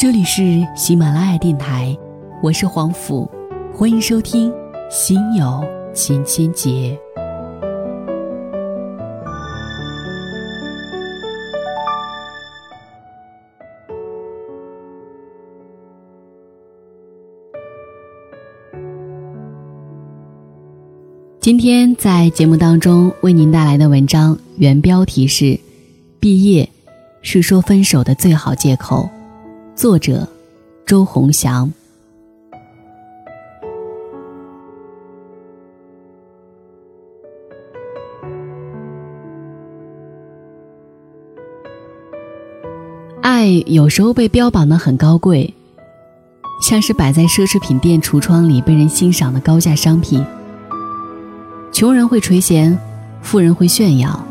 [0.00, 1.94] 这里是喜马拉雅电台，
[2.42, 3.30] 我是黄甫，
[3.70, 4.50] 欢迎收听
[4.90, 5.62] 《心有
[5.92, 6.70] 千千结》。
[21.40, 25.44] 今天在节目当中为您带来的文章原标题是
[26.18, 26.66] 《毕业
[27.20, 29.02] 是说分手的最好借口》，
[29.80, 30.28] 作者
[30.84, 31.72] 周鸿祥。
[43.22, 45.54] 爱有时候被标榜的很高贵，
[46.60, 50.22] 像是摆在奢侈品店橱窗里被人欣赏的高价商品。
[51.72, 52.76] 穷人会垂涎，
[53.22, 54.22] 富人会炫耀，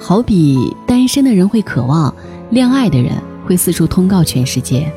[0.00, 2.12] 好比单身的人会渴望，
[2.50, 3.12] 恋爱的人
[3.48, 4.92] 会四处通告全世界。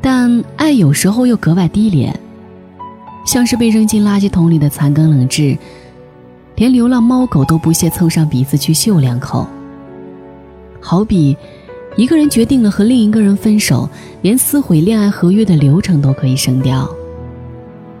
[0.00, 2.18] 但爱有时候又格外低廉，
[3.24, 5.56] 像是被扔进垃圾桶里的残羹冷炙，
[6.56, 9.46] 连流浪猫狗都不屑凑上鼻子去嗅两口。
[10.80, 11.36] 好比
[11.96, 13.88] 一个人决定了和另一个人分手，
[14.22, 16.88] 连撕毁恋爱合约的流程都可以省掉，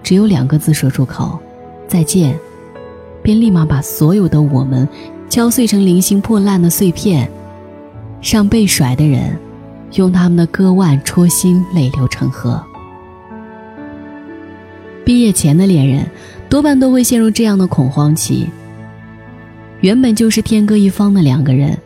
[0.02, 1.38] 只有两个字说出口。
[1.86, 2.36] 再见，
[3.22, 4.88] 便立马把所有的我们
[5.30, 7.30] 敲碎成零星破烂的碎片，
[8.20, 9.36] 让被甩的人
[9.94, 12.62] 用他们的割腕戳心，泪流成河。
[15.04, 16.06] 毕业前的恋人
[16.48, 18.48] 多半都会陷入这样的恐慌期。
[19.80, 21.78] 原本就是天各一方的两个人，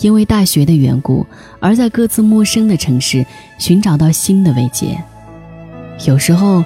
[0.00, 1.26] 因为大学的缘故，
[1.60, 3.24] 而在各自陌生的城市
[3.58, 4.96] 寻找到新的慰藉。
[6.06, 6.64] 有时候。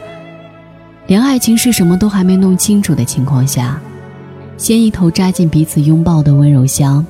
[1.07, 3.81] 连爱情是什么都还没弄清楚的情况下，
[4.57, 7.05] 先一头扎进彼此拥抱的温柔乡。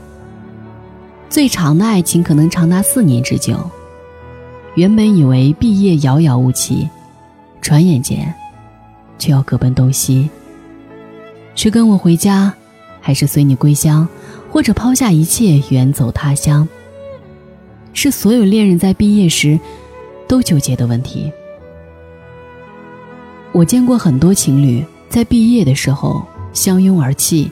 [1.30, 3.56] 最长的爱情可能长达四年之久。
[4.74, 6.88] 原本以为毕业遥遥无期，
[7.60, 8.34] 转眼间，
[9.16, 10.28] 却要各奔东西。
[11.54, 12.52] 是跟我回家，
[13.00, 14.06] 还是随你归乡，
[14.50, 16.68] 或者抛下一切远走他乡？
[17.92, 19.58] 是所有恋人在毕业时
[20.26, 21.30] 都纠结的问题。
[23.52, 27.50] 我见过很多情侣在毕业的时候相拥而泣，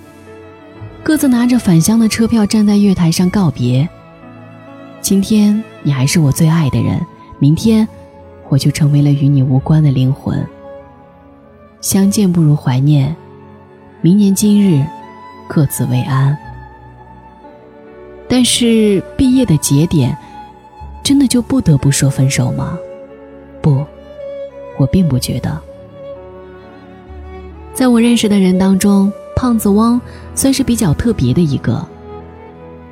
[1.09, 3.89] 各自拿着返乡的车票站在月台上告别。
[5.01, 7.01] 今天你还是我最爱的人，
[7.39, 7.89] 明天
[8.51, 10.47] 我就成为了与你无关的灵魂。
[11.81, 13.17] 相见不如怀念，
[14.03, 14.85] 明年今日
[15.49, 16.37] 各自为安。
[18.29, 20.15] 但是毕业的节点，
[21.03, 22.79] 真的就不得不说分手吗？
[23.63, 23.83] 不，
[24.77, 25.59] 我并不觉得。
[27.73, 30.01] 在我认识的人当中，胖子汪
[30.35, 31.87] 算是比较特别的一个。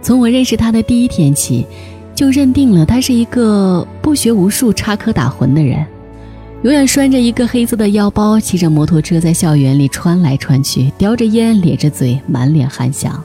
[0.01, 1.67] 从我认识他的第一天起，
[2.15, 5.85] 就认定了他是一个不学无术、插科打诨的人，
[6.63, 13.21] 永远拴着一个黑色的腰包，骑着摩托车在校园里穿来穿去，叼着烟，咧着嘴，满脸憨笑。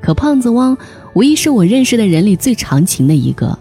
[0.00, 0.74] 可胖子汪
[1.12, 3.58] 无疑是我认识的人里最长情的一个，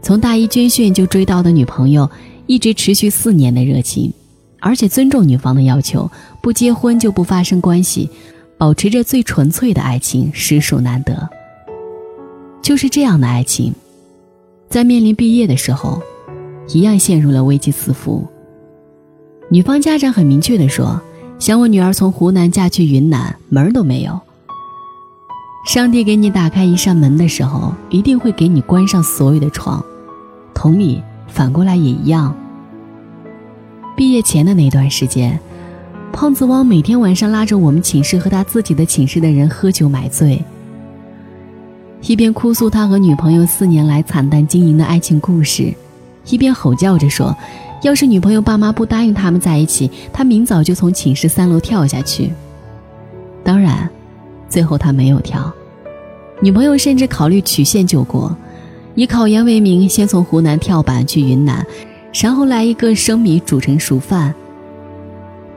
[0.00, 2.08] 从大一军训就追到的女朋友，
[2.46, 4.12] 一直持续四年的热情。
[4.60, 6.10] 而且尊重女方的要求，
[6.42, 8.10] 不结婚就不发生关系，
[8.58, 11.28] 保持着最纯粹的爱情，实属难得。
[12.62, 13.72] 就是这样的爱情，
[14.68, 16.02] 在面临毕业的时候，
[16.68, 18.26] 一样陷入了危机四伏。
[19.48, 21.00] 女方家长很明确的说，
[21.38, 24.18] 想我女儿从湖南嫁去云南，门儿都没有。
[25.66, 29.84] 上帝给你打开一扇门的时候，一定会给你关上所有的窗，
[30.54, 32.34] 同理，反过来也一样。
[33.96, 35.40] 毕业前的那段时间，
[36.12, 40.44] 胖子汪每天晚上拉着我们寝室和他自己的寝室的人喝酒买醉，
[42.02, 45.72] 一边哭诉他和女朋友四年来惨淡经营的爱情故事，
[46.26, 47.34] 一边吼叫着说
[47.82, 52.30] ：“要是女朋友爸妈不答应他们在一起，他明早就从寝室三楼跳下去。”
[53.42, 53.88] 当然，
[54.46, 55.50] 最后他没有跳，
[56.42, 58.36] 女朋友甚至考虑曲线救国，
[58.94, 61.66] 以考研为名，先从湖南跳板去云南。
[62.12, 64.34] 然后来一个生米煮成熟饭。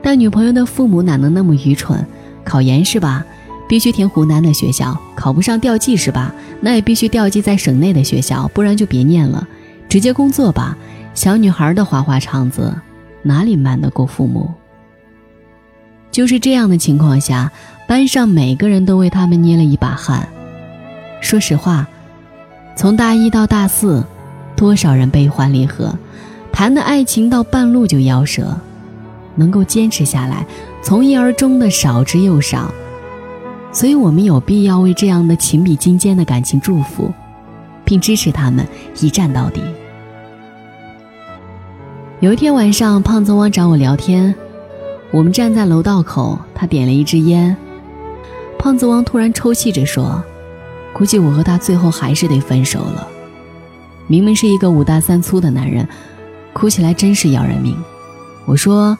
[0.02, 2.06] 但女朋友的父母哪能那么愚蠢？
[2.44, 3.24] 考研是吧？
[3.68, 6.34] 必须填湖南的学校，考不上调剂是吧？
[6.60, 9.46] 那也必须调剂在省内的学校，不然就别念了，
[9.88, 10.76] 直接工作吧。
[11.14, 12.74] 小女孩的花花肠子，
[13.22, 14.50] 哪里瞒得过父母？
[16.10, 17.52] 就是这样的情况下，
[17.86, 20.26] 班上每个人都为他们捏了一把汗。
[21.20, 21.86] 说实话，
[22.74, 24.02] 从大一到大四，
[24.56, 25.96] 多少人悲欢离合。
[26.60, 28.54] 谈的爱情到半路就夭折，
[29.34, 30.46] 能够坚持下来，
[30.82, 32.70] 从一而终的少之又少，
[33.72, 37.10] 所以我们有必要为这样的情比金坚的感情祝福，
[37.82, 38.66] 并支持他们
[39.00, 39.62] 一战到底。
[42.20, 44.34] 有一天晚上，胖子汪找我聊天，
[45.10, 47.56] 我们站在楼道口，他点了一支烟。
[48.58, 50.22] 胖子汪突然抽泣着说
[50.92, 53.08] ：“估计我和他最后还是得分手了。”
[54.06, 55.88] 明明是一个五大三粗的男人，
[56.52, 57.76] 哭起来真是要人命。
[58.46, 58.96] 我说：“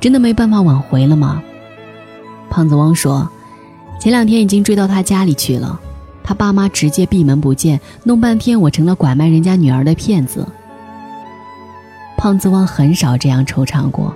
[0.00, 1.42] 真的没办法挽回了吗？”
[2.50, 3.28] 胖子汪说
[4.00, 5.80] ：“前两天已经追到他家里去了，
[6.22, 10.46] 他爸妈直接闭门不见，弄半天我成了拐卖人家女儿的骗子。”
[12.18, 14.14] 胖子汪很少这样惆怅过。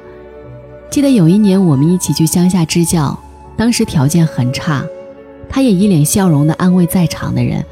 [0.90, 3.18] 记得有一年我们一起去乡下支教。
[3.56, 4.84] 当时条件很差，
[5.48, 7.64] 他也一脸笑容地安慰在场的人。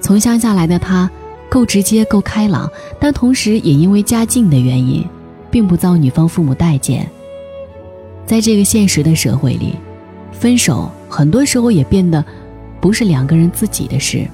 [0.00, 1.08] 从乡下来的他，
[1.48, 5.04] 够直接，够开朗，但同时也因为家境的原因，
[5.50, 7.08] 并不遭女方父母待见。
[8.26, 9.74] 在这个现实的社会里，
[10.32, 12.24] 分手很多时候也变得
[12.80, 14.26] 不是两个人自己的事。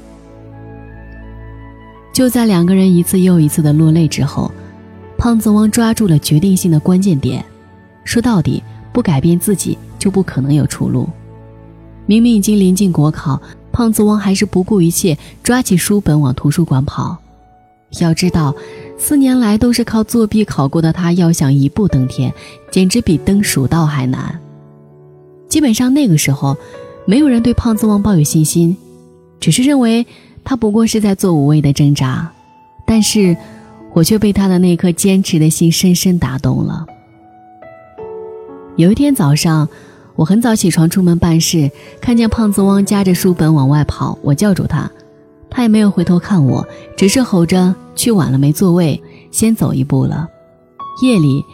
[2.12, 4.50] 就在两个人一次又一次的落泪之后，
[5.16, 7.44] 胖子汪抓住了决定性的关键点，
[8.04, 8.62] 说到底，
[8.92, 9.78] 不改变自己。
[9.96, 11.08] 就不可能有出路。
[12.04, 13.40] 明明已经临近国考，
[13.74, 17.18] 胖子王还是不顾一切抓起书本往图书馆跑。
[17.98, 18.54] 要知道，
[18.96, 22.32] 四年来都是靠作弊考过的他，要想一步登天，
[22.70, 24.40] 简直比登蜀道还难。
[25.48, 26.56] 基本上那个时候，
[27.04, 28.76] 没有人对胖子王抱有信心，
[29.40, 30.06] 只是认为
[30.44, 32.30] 他不过是在做无谓的挣扎。
[32.86, 33.36] 但是，
[33.92, 36.86] 我却被他的那颗坚持的心深深打动了。
[38.76, 39.68] 有一天早上。
[40.16, 41.70] 我很早起床出门办事，
[42.00, 44.88] 看见胖子汪夹着书本往外跑，我叫住他，
[45.50, 46.64] 他也没有回头看我，
[46.96, 49.02] 只是吼着去晚了没座位，
[49.32, 50.28] 先走一步了。
[51.02, 51.44] 夜里，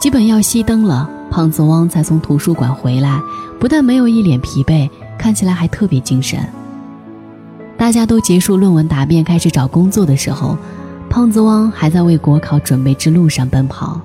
[0.00, 3.20] 基本要熄灯了，胖子汪才从图书馆回来，
[3.60, 6.40] 不但没有一脸疲惫，看起来还特别精神。
[7.76, 10.56] 大家都结束论文答辩，开始找工作的时候，
[11.08, 14.00] 胖子汪还在为国考准备之路上奔跑。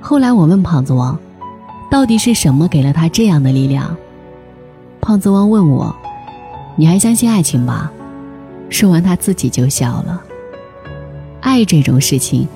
[0.00, 1.18] 后来我问胖子汪。
[1.90, 3.96] 到底是什么给了他这样的力量？
[5.00, 5.94] 胖子汪问我
[6.76, 7.90] ：“你还相信爱情吗？”
[8.68, 10.22] 说完，他自己就笑了。
[11.40, 12.46] 爱这种事情，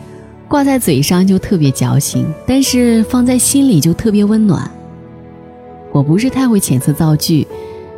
[0.49, 4.71] 挂在嘴上就特别矫情，但是放在心里就特别温暖。
[5.93, 7.47] 我不是太会遣词造句，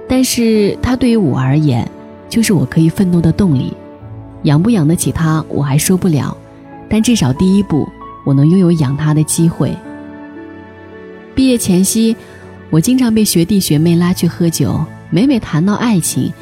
[0.08, 1.90] 但是他对于我而言，
[2.28, 3.72] 就是我可以奋斗的动力。
[4.44, 6.36] 养不养得起他，我还说不了，
[6.88, 7.88] 但至少第一步，
[8.24, 9.74] 我能拥有养他的机会。
[11.34, 12.16] 毕业前夕，
[12.70, 14.84] 我经常被学弟学妹拉去喝酒。
[15.10, 16.32] 每每谈到爱情，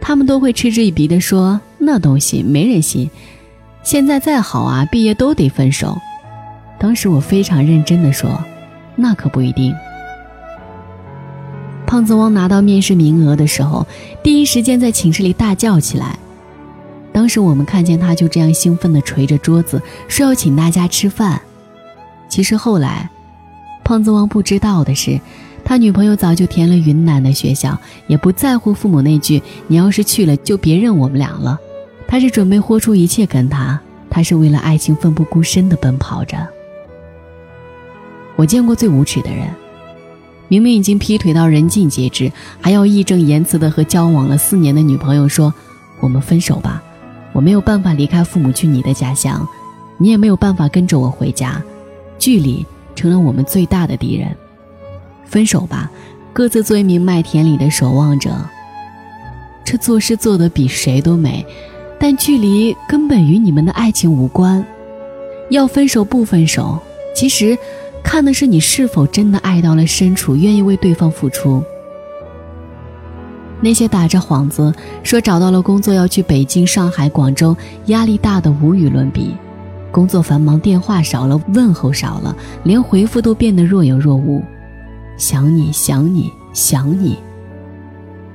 [0.00, 3.10] 他们都会嗤之以鼻地说：“那东西没人信，
[3.82, 5.98] 现在再好啊，毕业都得分手。”
[6.78, 8.42] 当时我非常认真地说
[8.96, 9.74] ：“那可不一定。”
[11.86, 13.86] 胖子汪拿到面试名额的时候，
[14.22, 16.18] 第一时间在寝室里大叫起来。
[17.12, 21.40] 当时我们看见他就这样兴奋地捶着桌子，说要请大家吃饭。
[22.28, 23.10] 其实后来。
[23.86, 25.20] 胖子王不知道的是，
[25.64, 27.78] 他女朋友早就填了云南的学校，
[28.08, 31.56] 也不在乎父母那句“你要是去了，就别认我们俩了”。
[32.08, 33.80] 他是准备豁出一切跟他，
[34.10, 36.36] 他是为了爱情奋不顾身的奔跑着。
[38.34, 39.46] 我见过最无耻的人，
[40.48, 45.54] 明明已经劈腿到人尽皆知，还要义正言辞的和交往了四年的女朋友说
[46.02, 46.82] ：“我们分手吧，
[47.32, 49.46] 我没有办法离开父母去你的家乡，
[49.96, 51.62] 你也没有办法跟着我回家，
[52.18, 52.66] 距离。”
[52.96, 54.34] 成了我们最大的敌人，
[55.24, 55.88] 分手吧，
[56.32, 58.30] 各自做一名麦田里的守望者。
[59.64, 61.44] 这做事做得比谁都美，
[61.98, 64.64] 但距离根本与你们的爱情无关。
[65.50, 66.78] 要分手不分手，
[67.14, 67.56] 其实
[68.02, 71.62] 看的是你是否真的爱到了深处，愿意为对方付出。
[73.60, 79.34] 那些打着幌子说找到了工作要去北京、上海、广州，压力大的无与伦比。
[79.96, 84.42] 工作繁忙，电话少了，问候少了，连回复都变得若有若无。
[85.16, 87.16] 想你想你想你，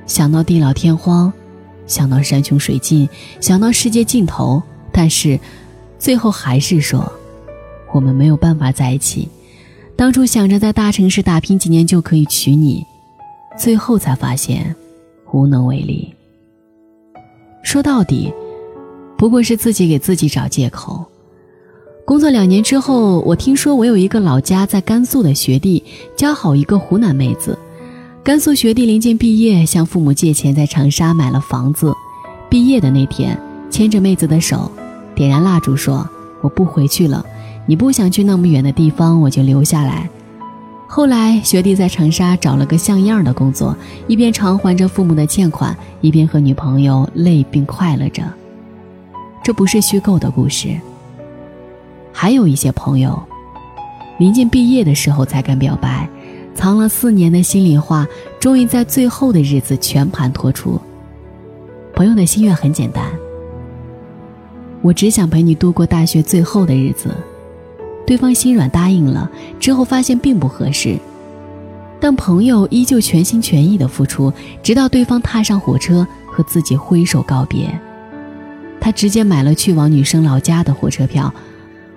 [0.04, 1.32] 想到地老天荒，
[1.86, 3.08] 想到山穷水尽，
[3.40, 5.38] 想到世界尽头，但是
[6.00, 7.12] 最后还是说，
[7.92, 9.28] 我们没有办法在一起。
[9.94, 12.84] 当初想着在大城市打拼几年就可以娶你，
[13.56, 14.74] 最后才发现
[15.30, 16.12] 无能为力。
[17.62, 18.34] 说到底，
[19.16, 21.06] 不过是自己给自己找借口。
[22.04, 25.82] 工作两年之后，我听说我有一个老家在甘肃的学弟
[26.16, 27.56] 交好一个湖南妹子。
[28.24, 31.94] 甘肃学弟临近毕业，向父母借钱在长沙买了房子。
[32.50, 33.40] 毕业的那天，
[33.70, 34.70] 牵着妹子的手，
[35.14, 36.06] 点燃蜡烛说
[36.42, 37.24] ：“我不回去了，
[37.66, 40.08] 你不想去那么远的地方，我就留下来。”
[40.88, 43.74] 后来，学弟在长沙找了个像样的工作，
[44.08, 48.22] 一边偿还着父母的欠款，一边和女朋友累并快乐着。
[49.42, 50.76] 这不是虚构的故事。
[52.12, 53.20] 还有一些朋友，
[54.18, 56.08] 临近毕业的时候才敢表白，
[56.54, 58.06] 藏了四年的心里话，
[58.38, 60.80] 终于在最后的日子全盘托出。
[61.94, 63.04] 朋友的心愿很简单，
[64.80, 67.14] 我只想陪你度过大学最后的日子。
[68.06, 70.96] 对方心软答应了，之后发现并不合适，
[72.00, 77.78] 但朋友依旧全心全意的付出，直到对方踏上火车和自己挥手告别。
[78.80, 81.32] 他直接买了去往女生老家的火车票，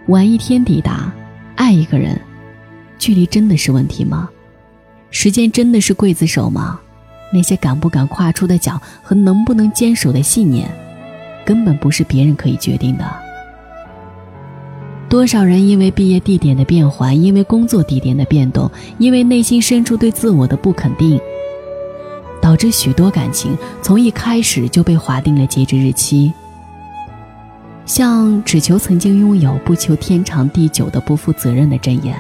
[0.08, 1.12] 晚一天抵达。
[1.56, 2.20] 爱一个人，
[3.00, 4.30] 距离真的是问题吗？
[5.10, 6.80] 时间真的是刽子手吗？
[7.34, 10.70] 那些敢不敢跨出的脚和能不能坚守的信念，
[11.44, 13.06] 根本不是别人可以决定的。
[15.10, 18.70] 多少人因为毕业地点的变换，因为工作地点的变动，
[19.00, 21.20] 因为内心深处对自我的不肯定，
[22.40, 26.32] 导致许多感情从一开始就被划定了截止日期。
[27.86, 32.18] 像只求曾经拥有，不求天长地久的不负责任的箴言，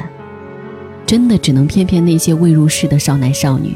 [1.06, 3.76] 真的只能骗骗那些未入世的少男少女。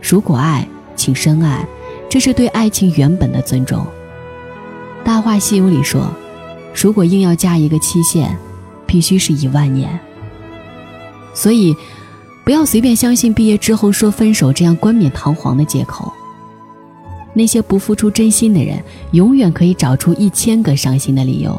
[0.00, 1.66] 如果爱，请深爱，
[2.08, 3.84] 这是对爱情原本的尊重。
[5.06, 6.10] 《大话西游》里说。
[6.80, 8.36] 如果硬要加一个期限，
[8.86, 9.98] 必须是一万年。
[11.34, 11.74] 所以，
[12.44, 16.12] 不要随便相信毕业之后说分手这样冠冕堂皇的借口。
[17.38, 21.58] 那些不付出真心的人，永远可以找出一千个伤心的理由。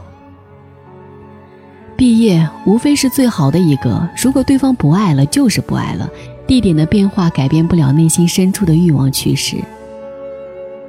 [1.95, 6.09] 毕业无非是最好的一个，如果对方不爱了，就是不爱了。
[6.45, 9.55] 地点的变化改变不了内心深处的欲望趋势。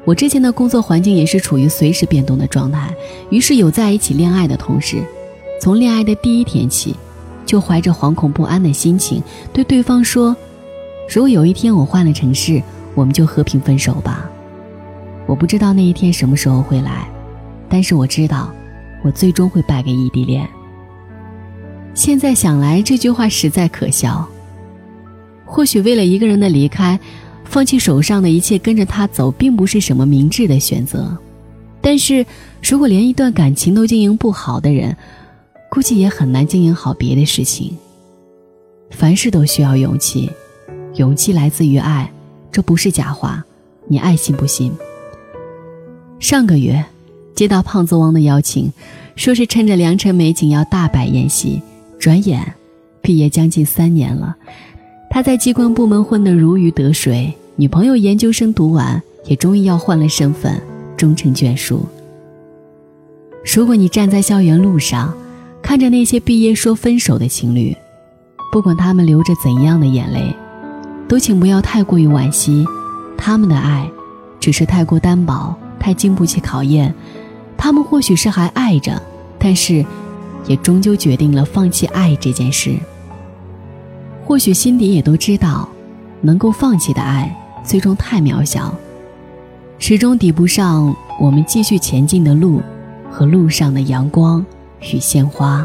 [0.05, 2.93] 我之前的工作环境也是处于随时变动的状态，
[3.29, 5.05] 于是有在一起恋爱的同时，
[5.61, 6.97] 从恋爱的第一天起，
[7.47, 10.35] 就怀着惶恐不安的心情对对方说
[11.15, 12.63] ：“如果有一天我换了城市，
[12.95, 14.29] 我们就和平分手吧。”
[15.31, 17.09] 我不知道那一天什么时候会来，
[17.69, 18.53] 但是我知道，
[19.05, 20.45] 我最终会败给异地恋。
[21.95, 24.29] 现在想来，这句话实在可笑。
[25.45, 26.99] 或许为了一个人的离开。
[27.45, 31.19] 放弃手上的一切，跟着他走，并不是什么明智的选择。
[31.81, 32.25] 但是，
[32.63, 34.97] 如果连一段感情都经营不好的人，
[35.69, 37.77] 估计也很难经营好别的事情。
[38.93, 40.31] 凡事都需要勇气，
[40.95, 42.09] 勇气来自于爱，
[42.53, 43.45] 这不是假话。
[43.89, 44.73] 你爱信不信？
[46.21, 46.85] 上个月，
[47.35, 48.71] 接到胖子汪的邀请，
[49.17, 51.61] 说是趁着良辰美景要大摆宴席。
[51.99, 52.55] 转眼，
[53.01, 54.37] 毕业将近三年了，
[55.09, 57.33] 他在机关部门混得如鱼得水。
[57.57, 60.61] 女朋友研究生读完，也终于要换了身份，
[60.95, 61.87] 终成眷属。
[63.55, 65.15] 如果你站在校园路上，
[65.63, 67.75] 看着那些毕业说分手的情侣，
[68.53, 70.35] 不管他们流着怎样的眼泪，
[71.09, 72.67] 都请不要太过于惋惜。
[73.17, 73.91] 他们的爱，
[74.39, 76.95] 只是太过单薄，太经不起考验。
[77.57, 79.03] 他们或许是还爱着，
[79.39, 79.85] 但是，
[80.47, 82.77] 也终究决定了放弃爱这件事。
[84.25, 85.69] 或许心底也都知道，
[86.21, 87.37] 能够放弃的爱。
[87.63, 88.75] 最终太渺小，
[89.79, 92.63] 始终抵不上我们继续前进的路
[93.11, 94.45] 和路上的阳光
[94.81, 95.65] 与鲜花。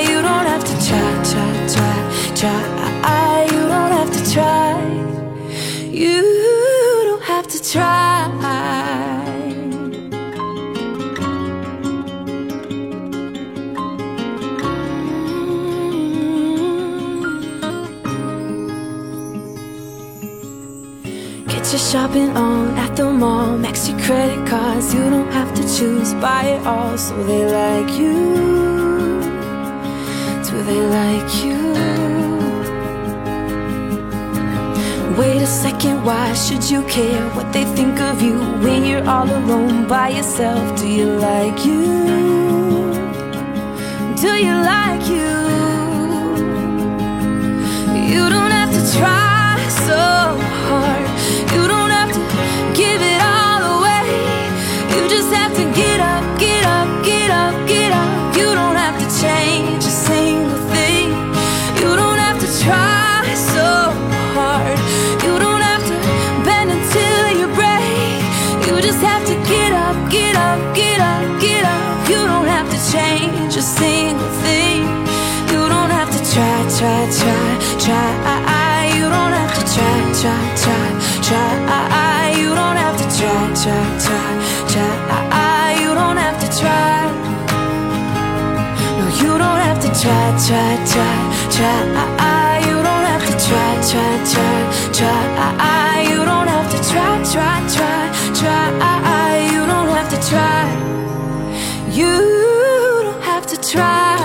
[21.91, 26.43] Shopping on at the mall Max your credit cards, you don't have to choose Buy
[26.55, 28.15] it all so they like you
[30.47, 31.59] Do they like you.
[35.19, 39.29] Wait a second, why should you care what they think of you when you're all
[39.29, 40.79] alone by yourself?
[40.79, 41.81] Do you like you?
[44.23, 45.31] Do you like you?
[48.13, 50.01] You don't have to try so
[50.67, 51.00] hard.
[97.69, 98.03] Try,
[98.39, 98.69] try.
[99.53, 100.65] You don't have to try.
[101.91, 102.15] You
[103.03, 104.17] don't have to try.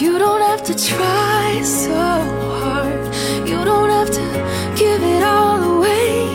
[0.00, 3.48] You don't have to try so hard.
[3.48, 4.24] You don't have to
[4.76, 6.26] give it all away.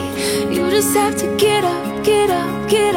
[0.53, 2.97] You just have to get up, get up, get up,